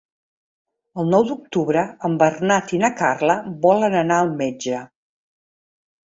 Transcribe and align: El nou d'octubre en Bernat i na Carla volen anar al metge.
El 1.01 1.09
nou 1.15 1.25
d'octubre 1.31 1.83
en 2.09 2.15
Bernat 2.23 2.73
i 2.77 2.79
na 2.83 2.89
Carla 3.01 3.35
volen 3.65 3.97
anar 3.99 4.17
al 4.23 4.33
metge. 4.39 4.81